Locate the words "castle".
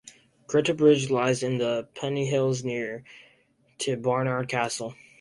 4.49-4.95